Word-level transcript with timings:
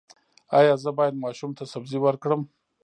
ایا 0.59 0.73
زه 0.83 0.89
باید 0.97 1.21
ماشوم 1.23 1.51
ته 1.57 1.63
سبزي 1.73 1.97
ورکړم؟ 2.01 2.41